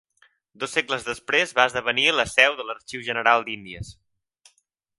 [0.61, 3.93] Dos segles després va esdevenir la seu de l'Arxiu General d'Índies.